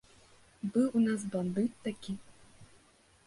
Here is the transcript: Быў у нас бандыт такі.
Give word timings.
Быў 0.77 0.87
у 0.99 1.01
нас 1.07 1.21
бандыт 1.35 1.71
такі. 1.87 2.15